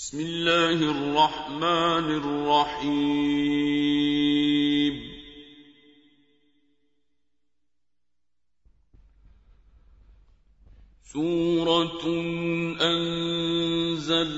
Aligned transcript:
بسم 0.00 0.20
الله 0.20 0.78
الرحمن 0.96 2.08
الرحيم. 2.22 3.20
سورة 11.12 12.04
أنزلناها 12.80 14.28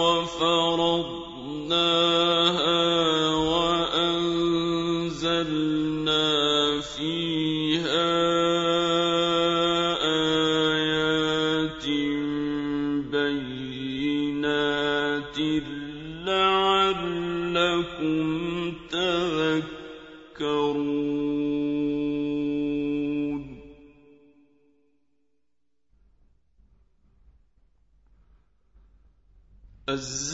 وفرضناها 0.00 1.16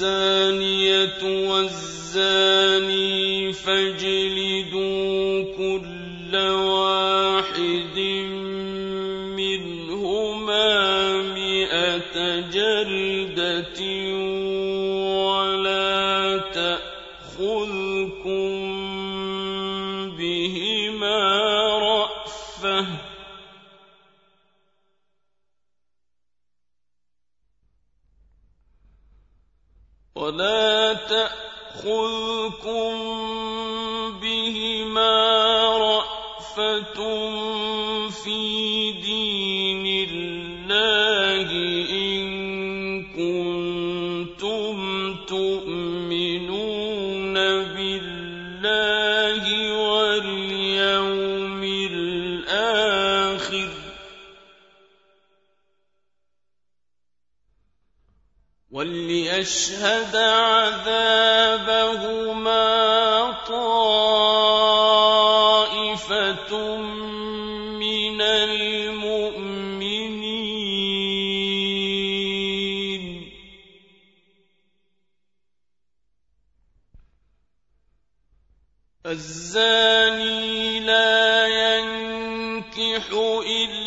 الزانية 0.02 1.22
والزاني 1.48 3.02
فاجلدوا 3.52 4.41
Oui. 31.84 32.21
وليشهد 59.42 60.16
عذابهما 60.16 61.32
طائفة 63.48 63.66
من 67.82 68.20
المؤمنين. 68.20 69.32
الزاني 79.06 80.80
لا 80.80 81.46
ينكح 81.46 83.10
إلا 83.46 83.81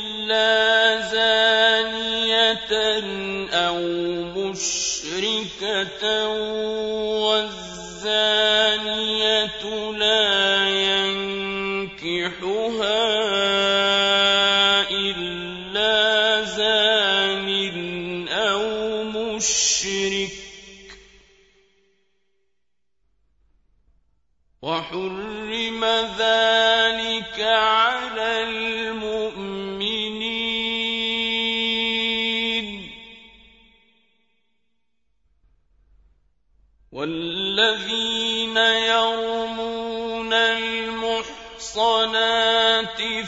مشركة 4.55 6.27
والزانية 7.23 8.44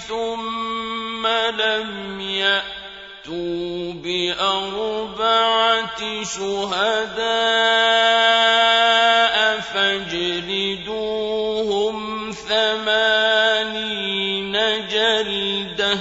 ثم 0.08 1.28
لم 1.28 2.22
يأتوا 2.22 3.94
بأربعة 3.94 5.44
شهداء 6.24 7.28
فاجلدوهم 9.60 11.12
ثمانين 12.32 13.78
جلدة 14.88 15.98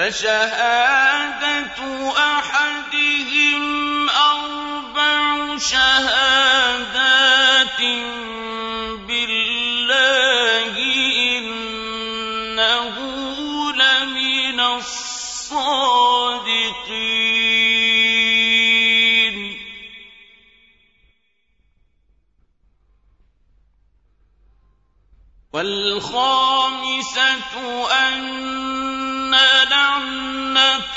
فشهادة 0.09 1.77
أحدهم 2.17 4.09
أربع 4.09 5.57
شهادات 5.57 7.01
بالله 9.07 10.73
إنه 11.37 12.95
لمن 13.71 14.59
الصادقين. 14.59 14.99
والخامسة 25.53 26.63
أن 27.91 28.78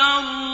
الله 0.03 0.52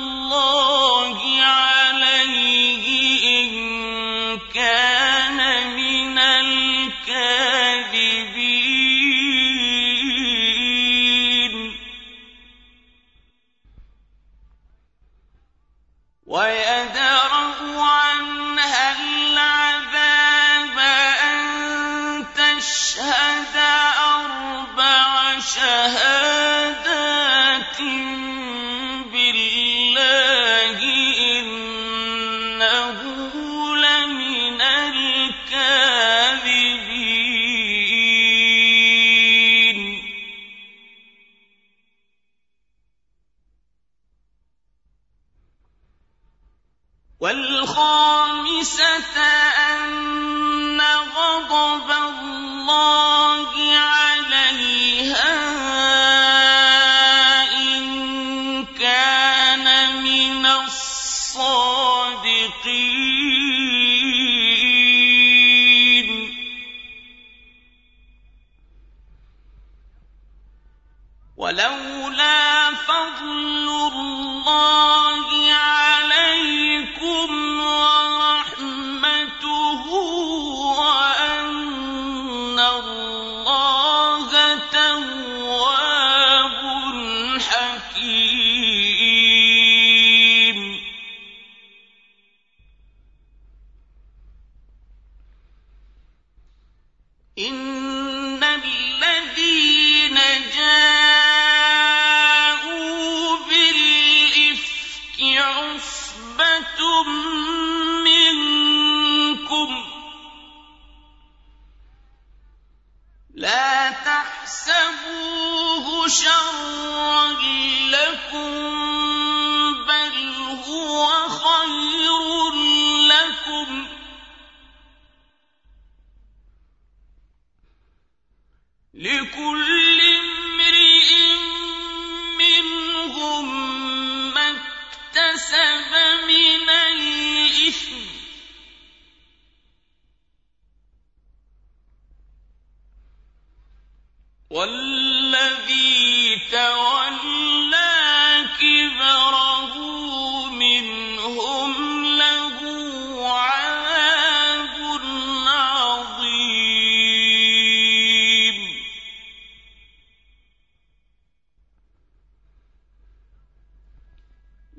وَالْخَامِسَةَ 47.29 49.17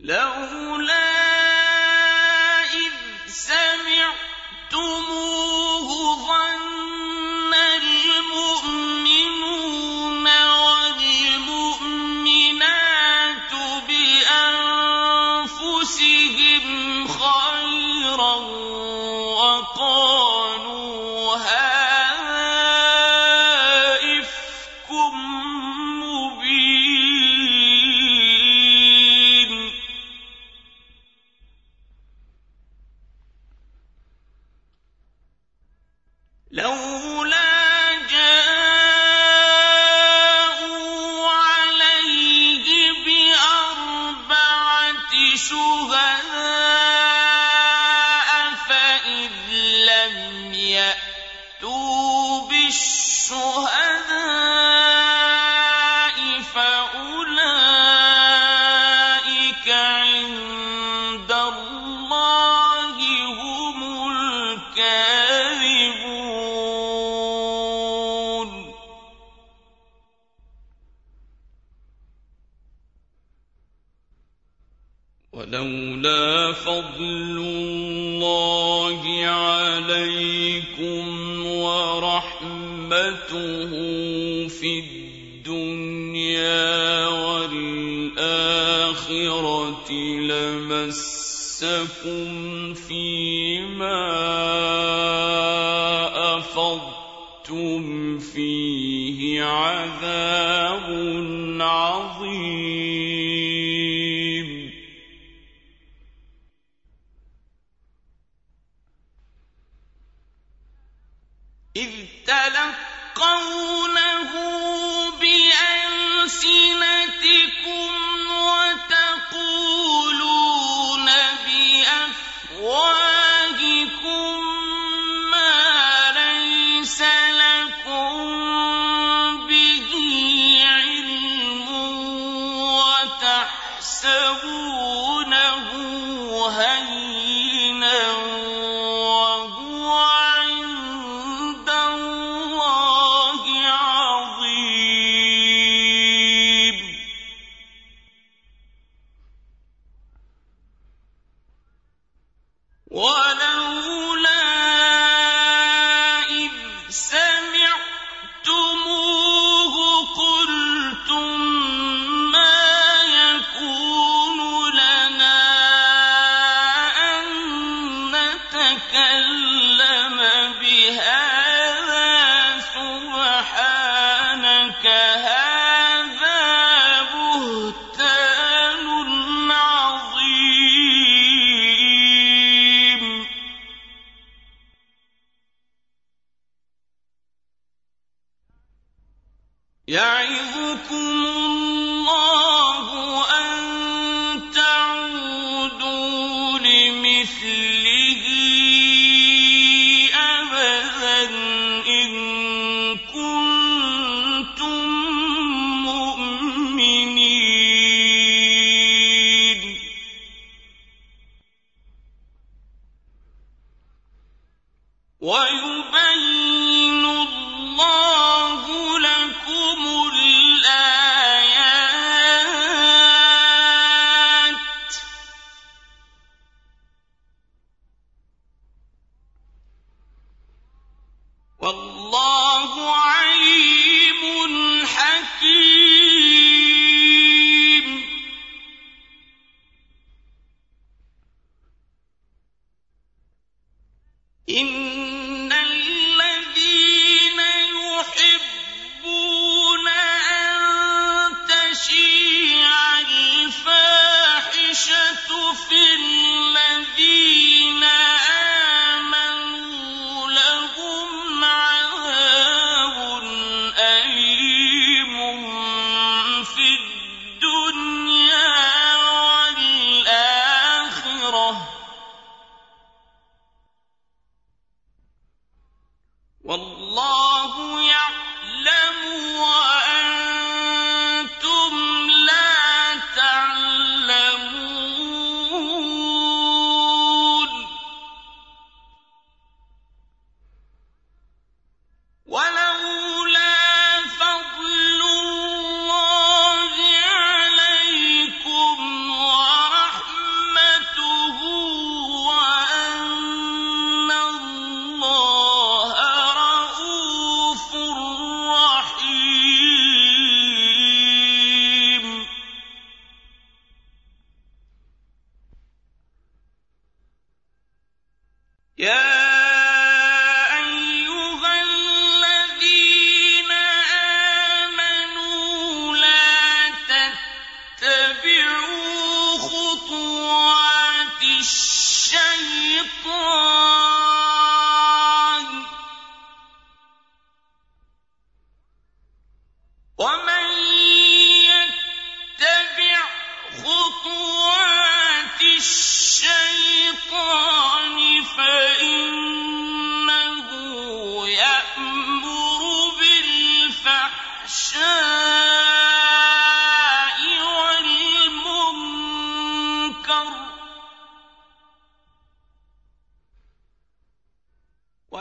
لولا 0.10 0.89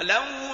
ولولا 0.00 0.47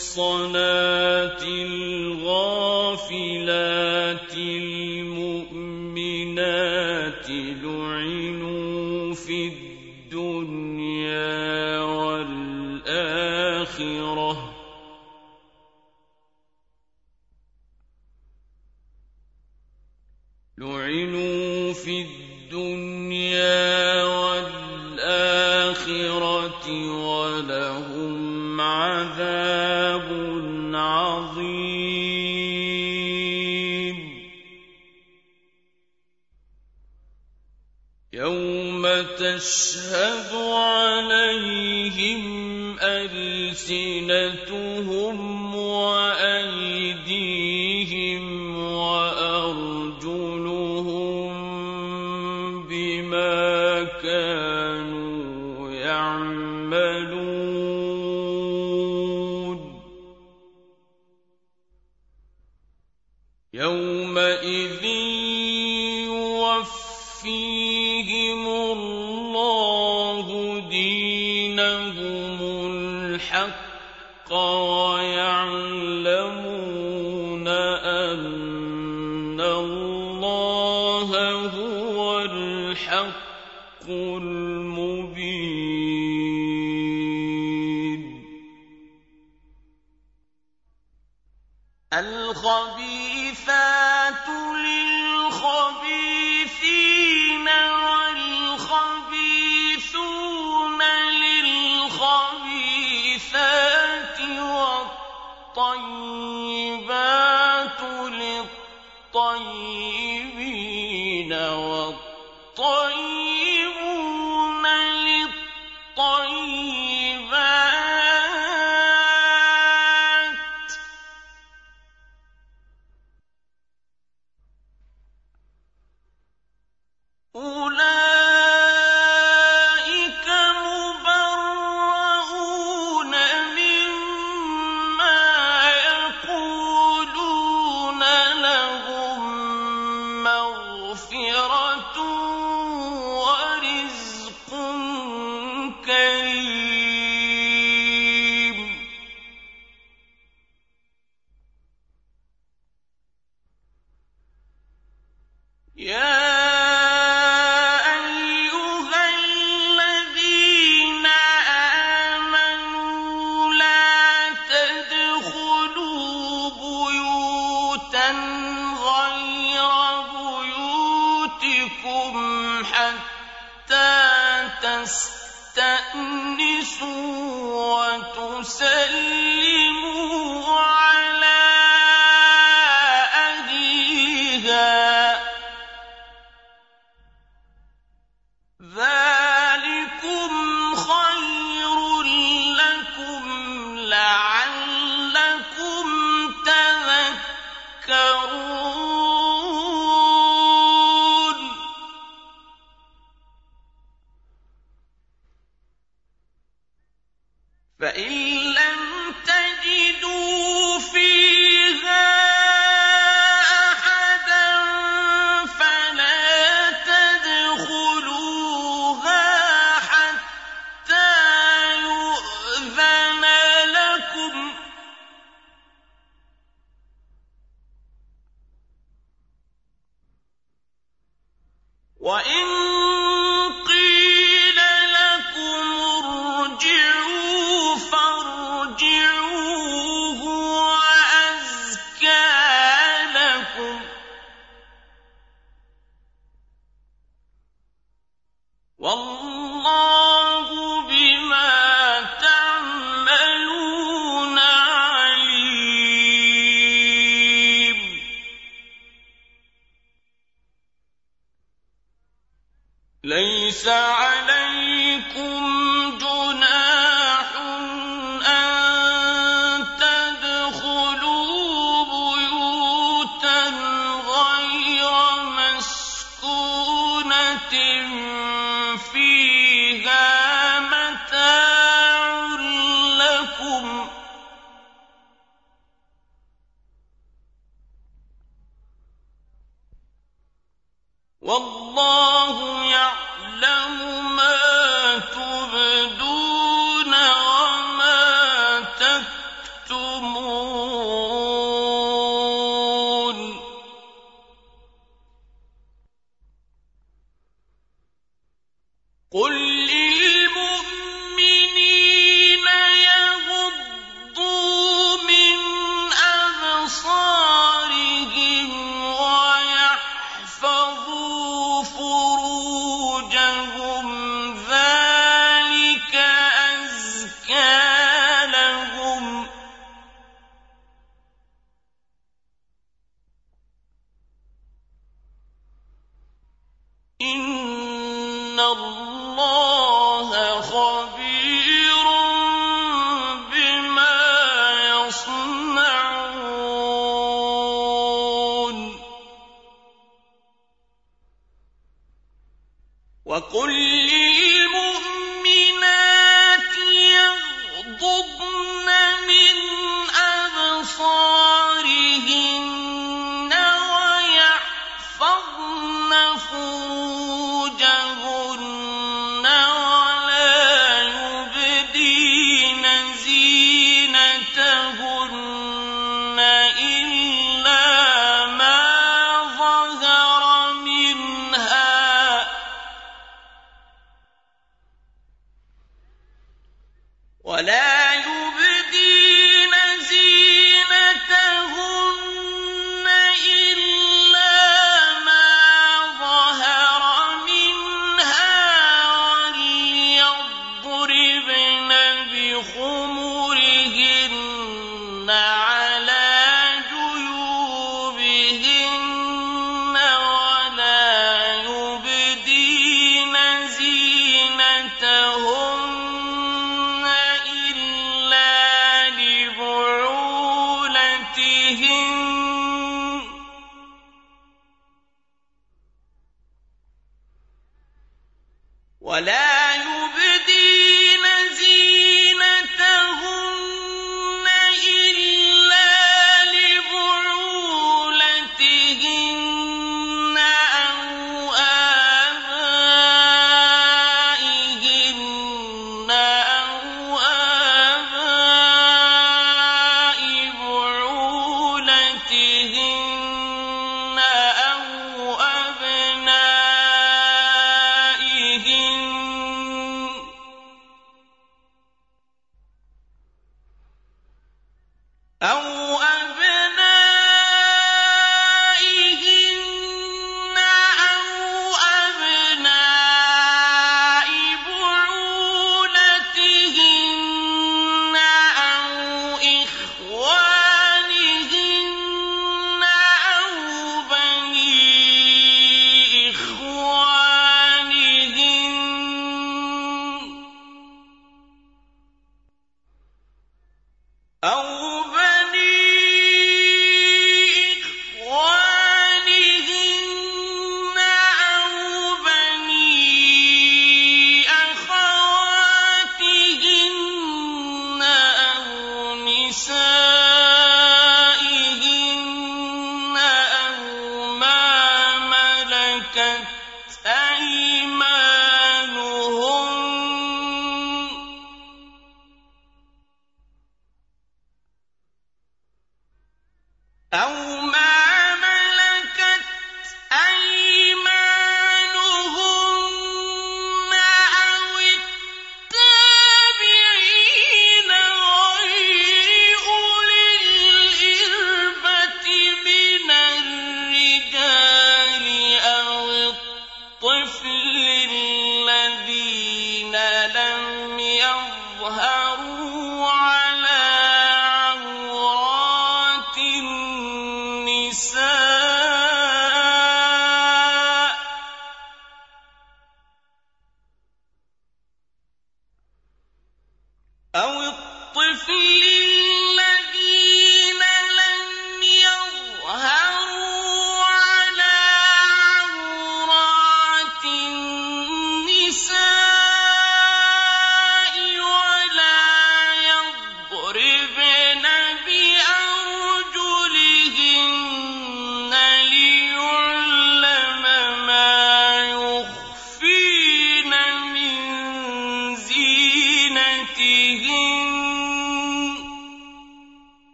الْمُحْصَنَاتِ 0.00 1.42
الْغَافِلَاتِ 1.42 2.24
الْمُؤْمِنَاتِ 4.36 5.60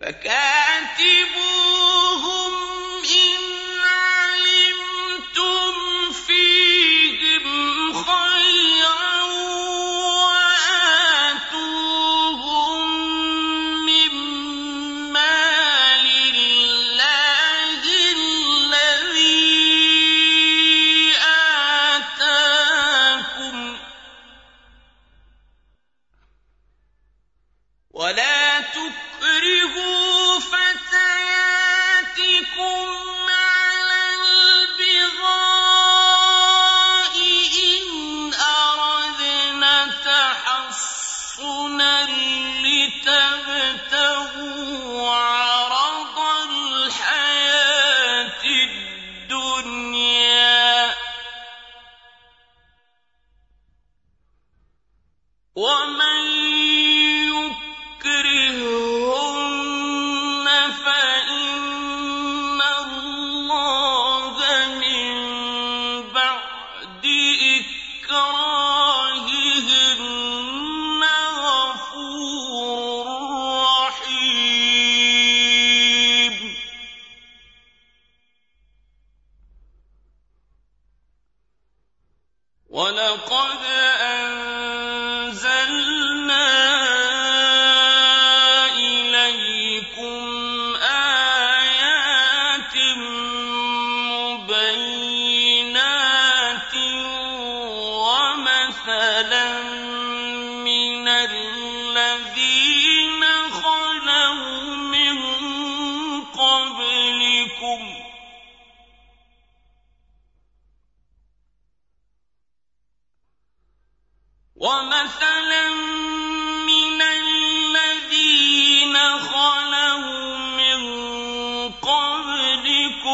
فكاتبوا 0.00 1.79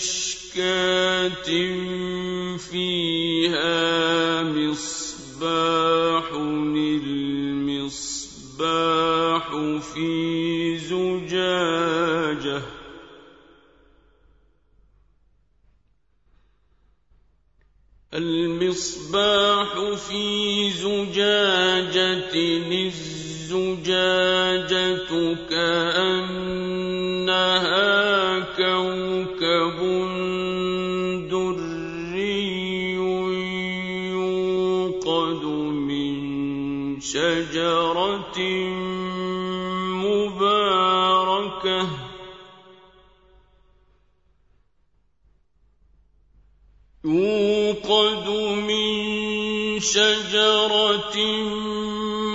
مشكات 0.00 1.46
فيها 2.58 4.42
مصباح 4.42 6.32
المصباح 7.84 8.24
في 9.94 10.78
زجاجة. 10.78 12.62
المصباح 18.14 19.70
في 20.08 20.70
زجاجة 20.70 22.34
الزجاجة 23.52 24.70
كأن 25.50 26.29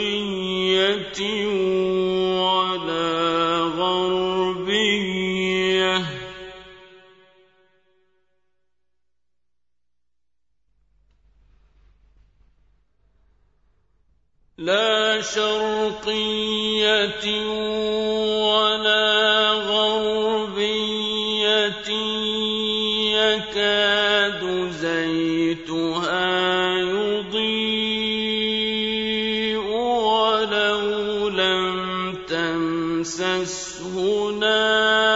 تمسسه 33.01 34.31
نار 34.39 35.10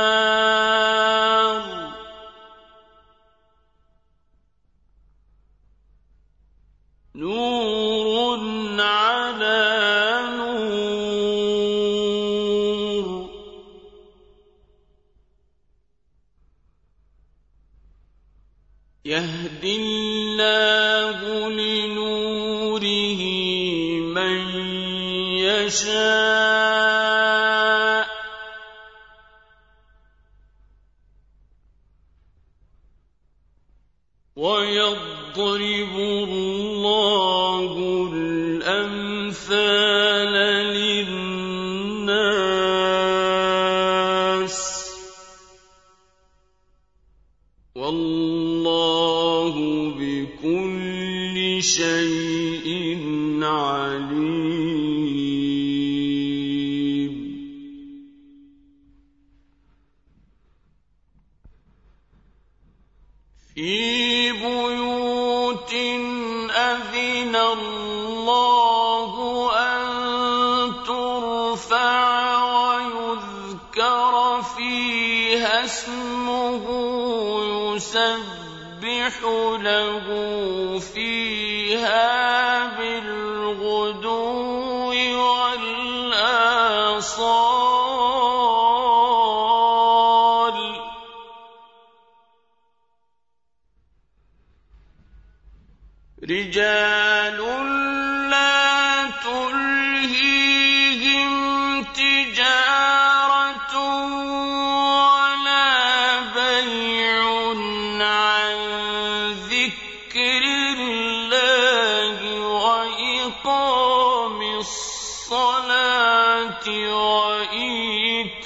الصلاة 115.26 116.66
وإيتاء 116.94 118.46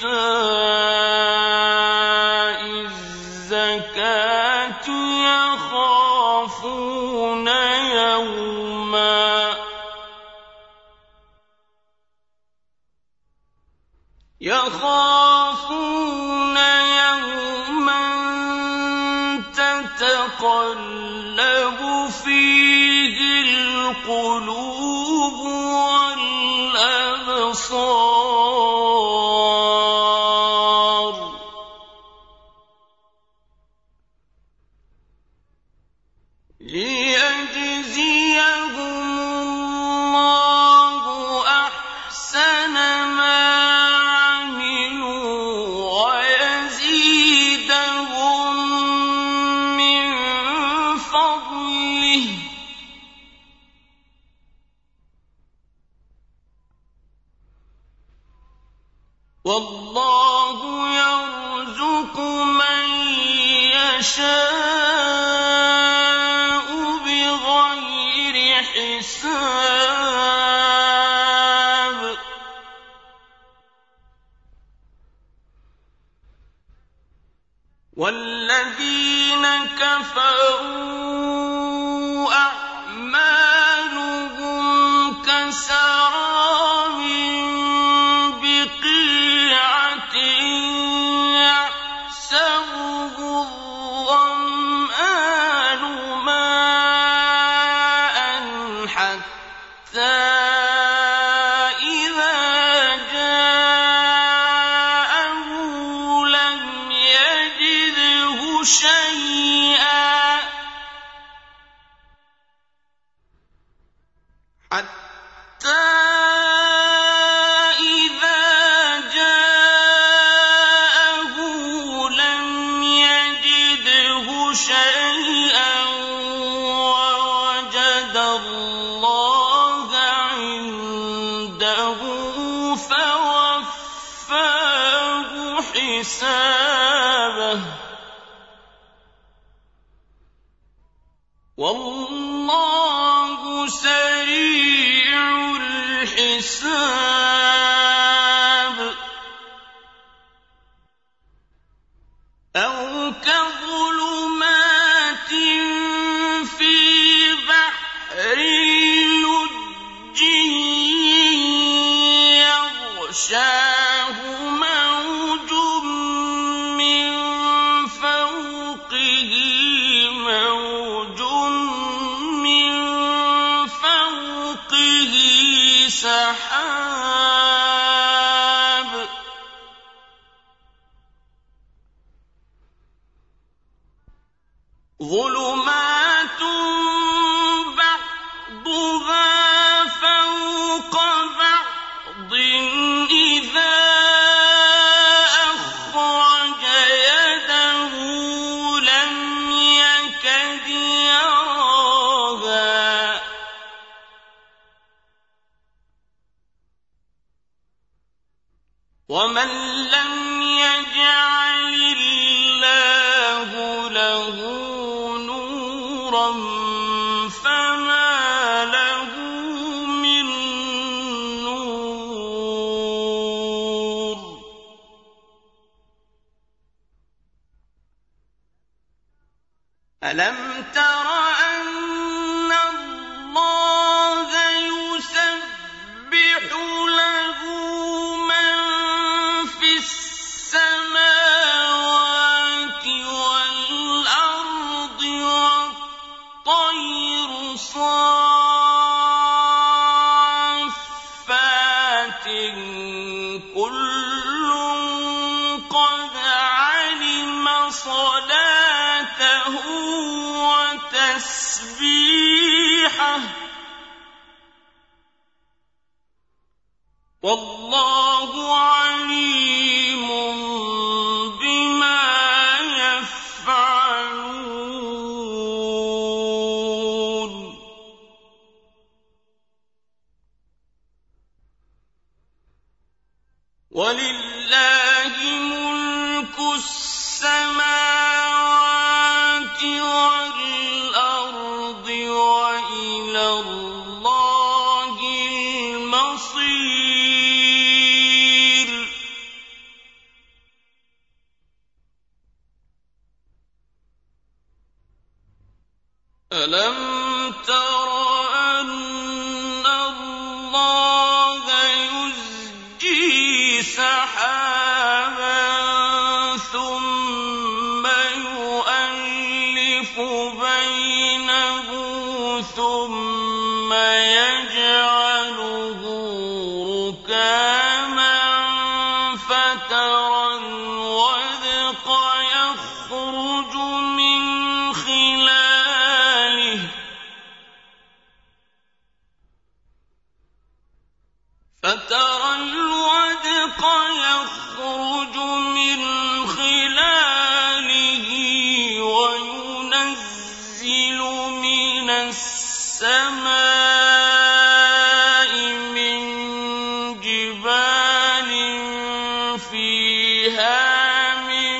فيها 359.70 361.15
من 361.30 361.59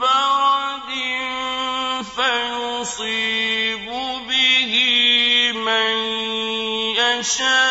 برد 0.00 0.90
فيصيب 2.16 3.86
به 4.28 4.72
من 5.54 5.96
يشاء 6.96 7.67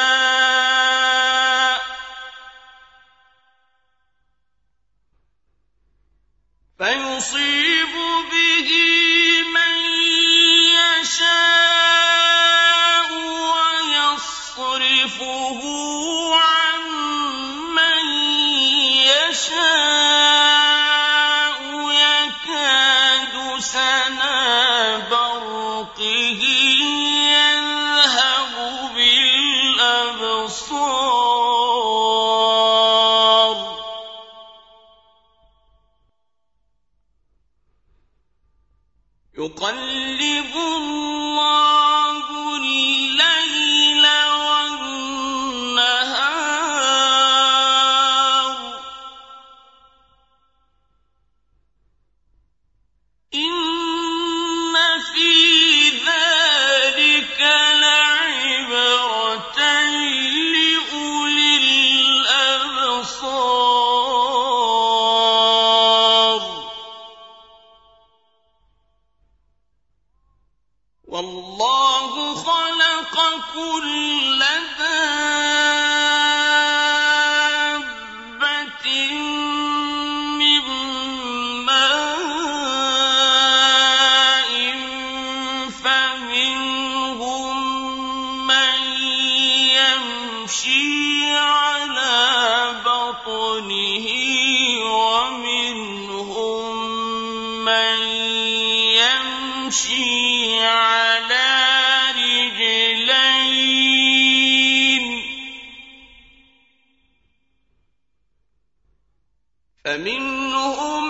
فمنهم 110.47 111.03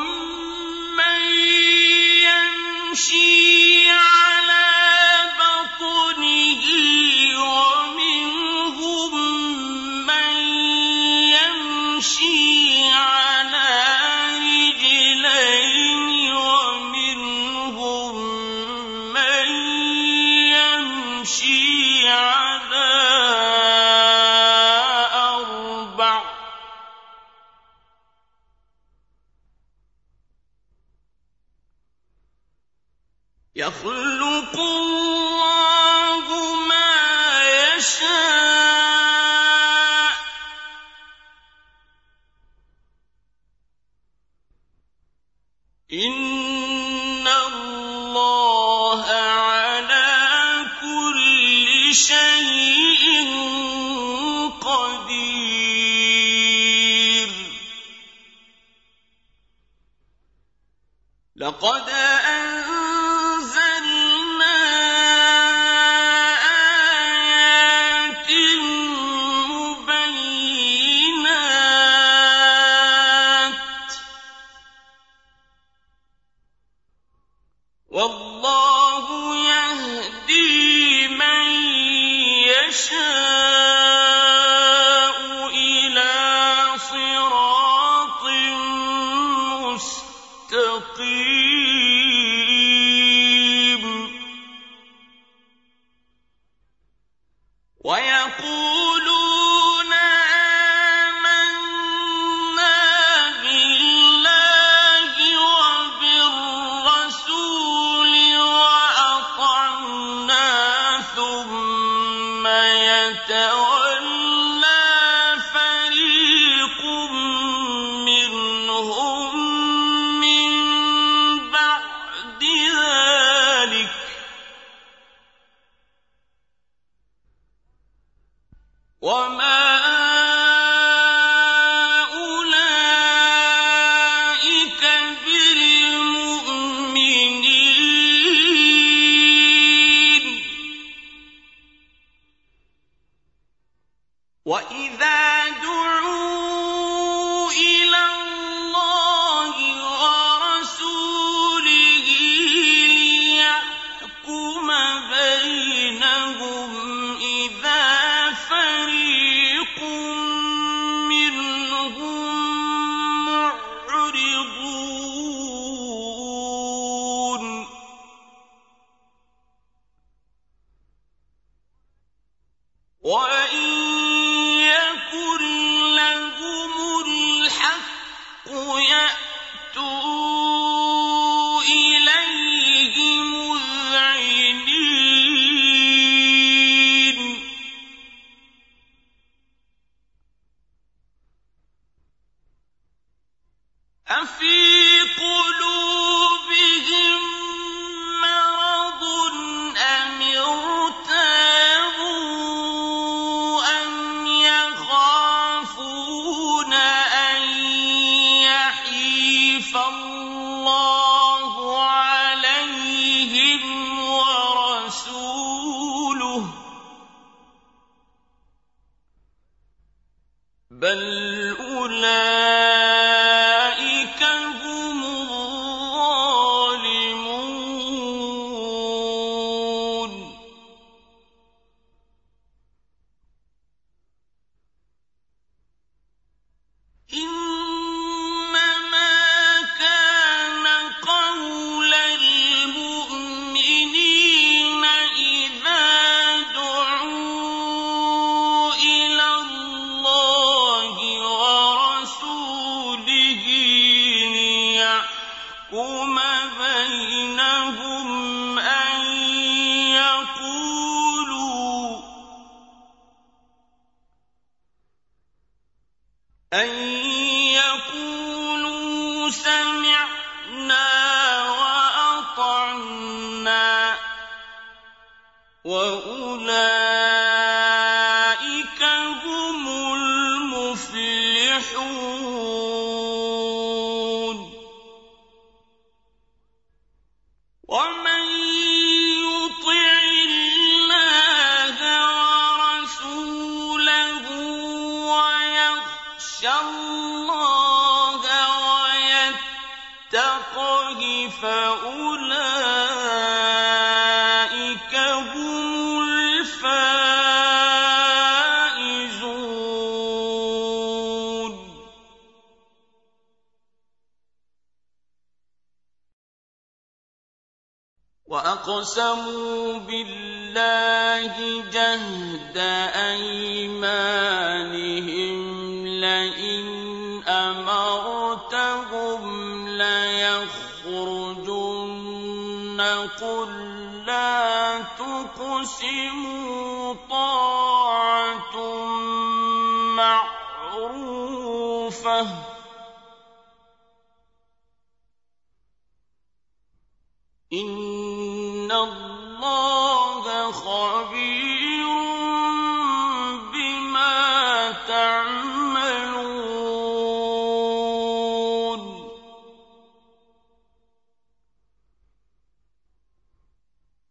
من 0.97 1.21
يمشي 2.25 3.91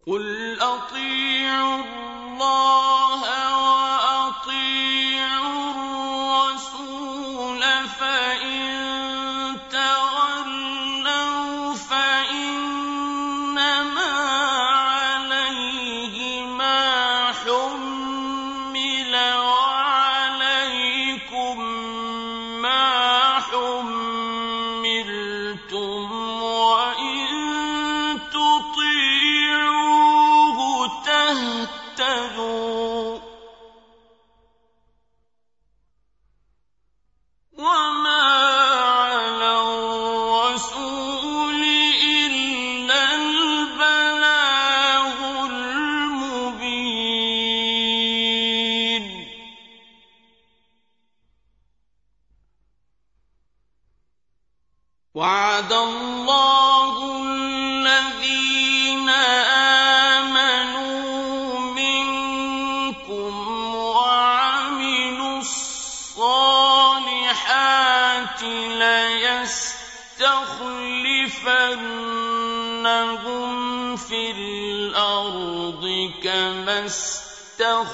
قل 0.06 0.60
أطيعوا 0.60 1.76
الله 1.82 2.85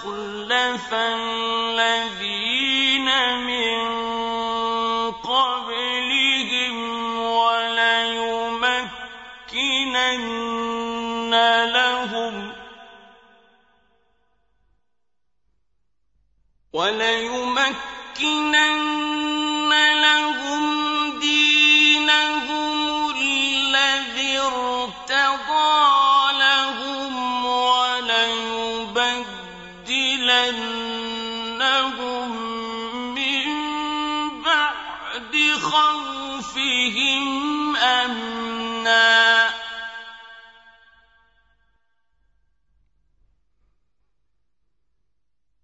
فاخلف 0.02 0.94
الذي 0.94 2.21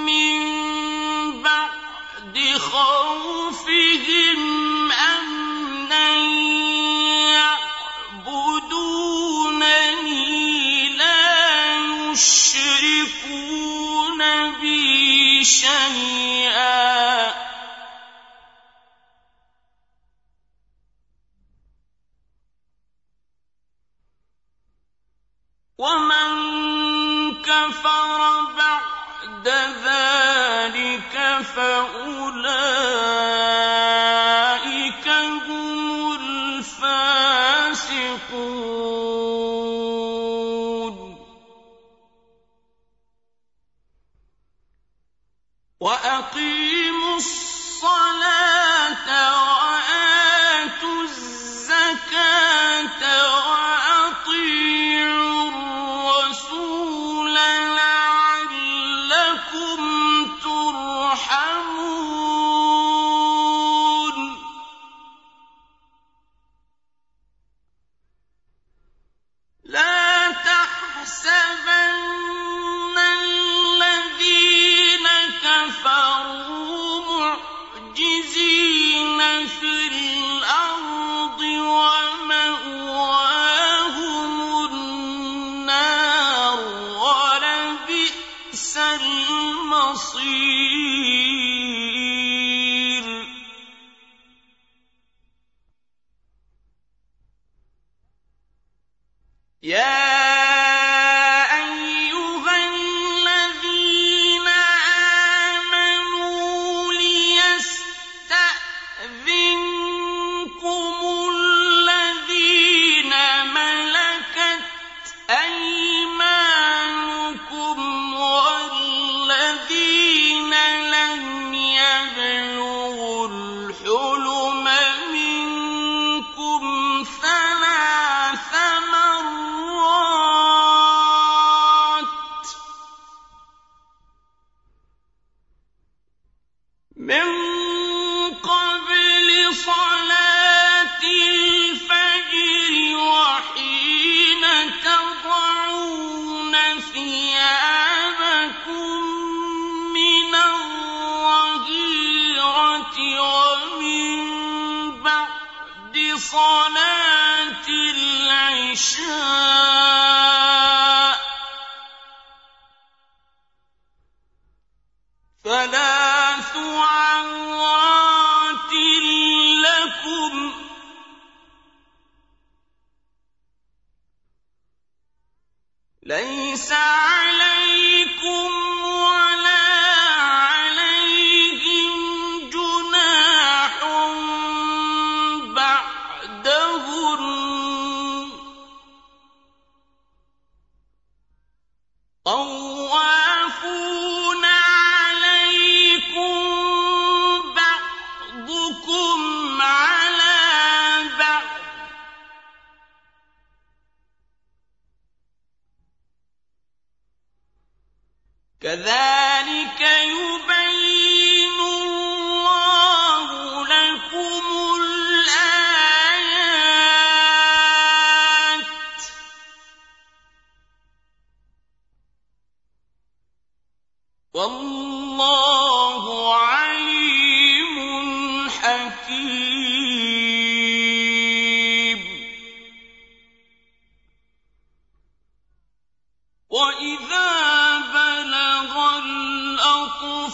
مِّن 0.05 0.39
بَعْدِ 1.41 2.35
خَوْفِهِمْ 2.59 4.41
أَمْنًا 4.91 6.15
يَعْبُدُونَنِي 8.27 8.67
لَا 10.97 11.75
يُشْرِكُونَ 12.11 13.31
بِي 14.59 15.43
شَيْئًا. 15.43 16.70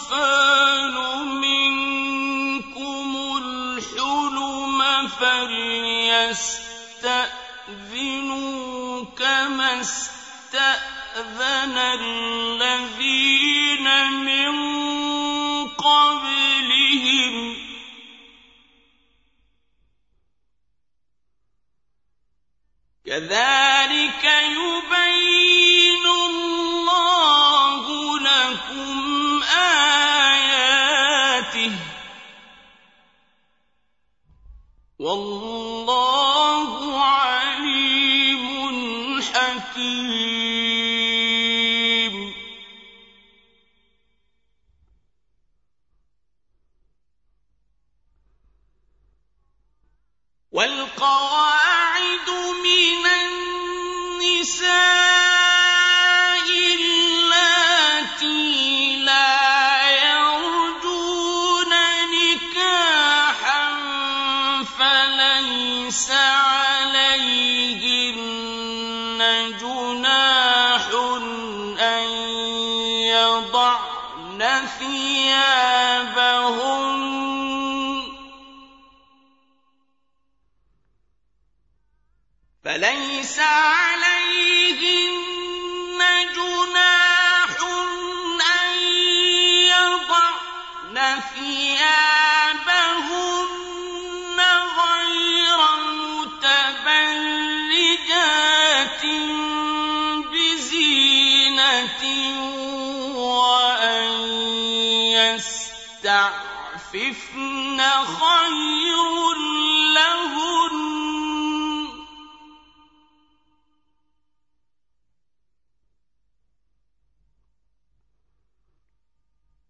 الطفال 0.08 0.96
منكم 1.28 3.10
الحلم 3.44 5.08
فليستأذنوا 5.08 6.04
كما 9.04 9.80
استأذن 9.80 10.78
الذين 12.00 13.08
من 14.12 14.52
قبلهم 15.68 17.56
كذلك 23.06 23.57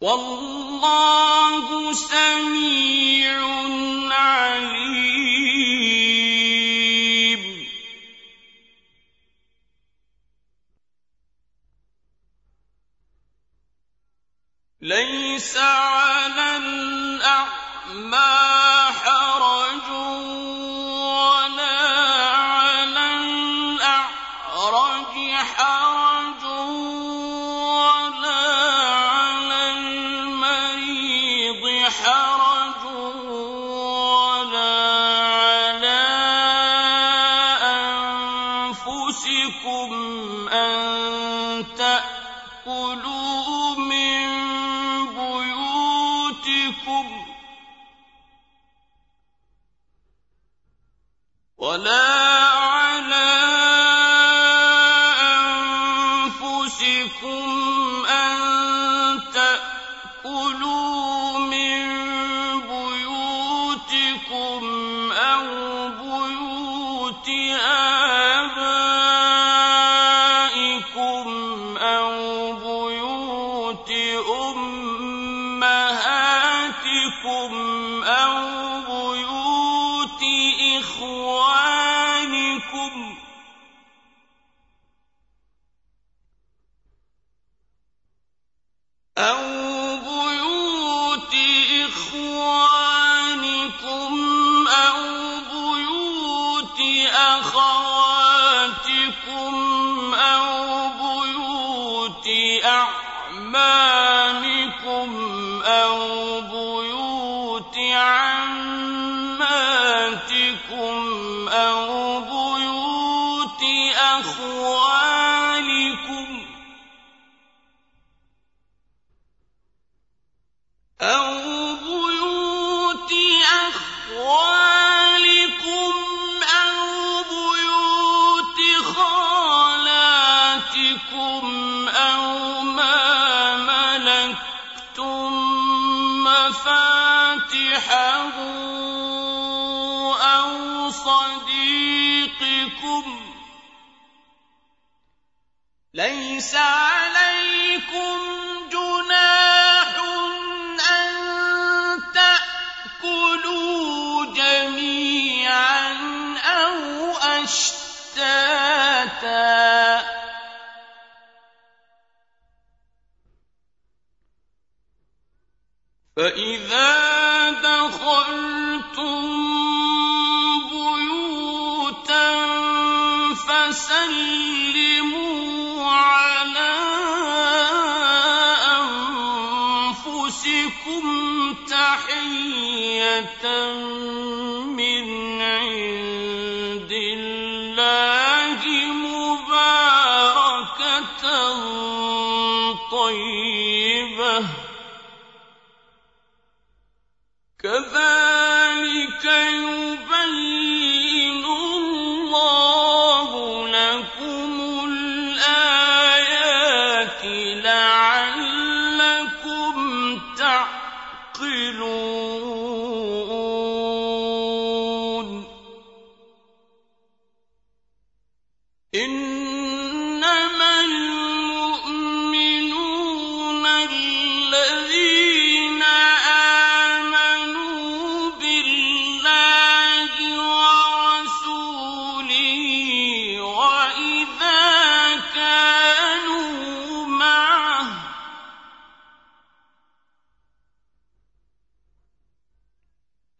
والله 0.00 1.92
سميع 1.92 3.47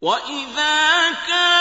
وإذا 0.01 1.11
كان 1.27 1.58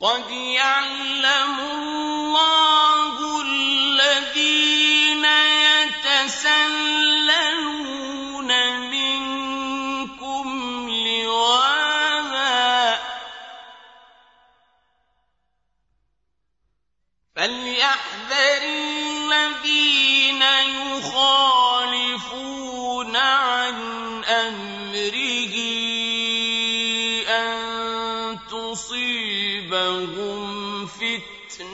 قد 0.00 0.30
يعلم 0.30 1.79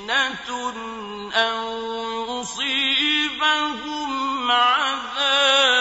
فتنه 0.06 1.32
أو 1.34 2.40
يصيبهم 2.40 4.10
عذاب 4.50 5.75